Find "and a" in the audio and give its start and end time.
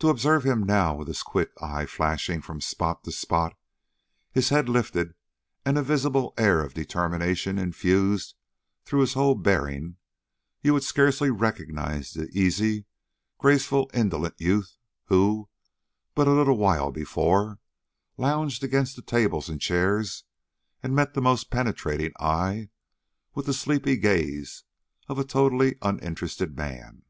5.64-5.82